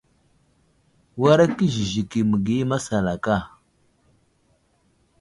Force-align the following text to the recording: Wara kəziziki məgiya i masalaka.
Wara 1.21 1.45
kəziziki 1.57 2.19
məgiya 2.29 2.61
i 2.63 2.69
masalaka. 2.71 3.37